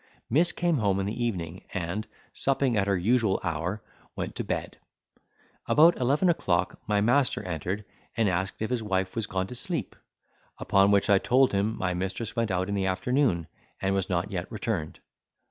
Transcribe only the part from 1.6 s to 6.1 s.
and, supping at her usual hour, went to bed. About